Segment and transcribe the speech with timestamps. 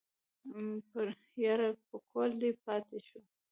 [1.43, 3.19] يره پکول دې پاتې شو.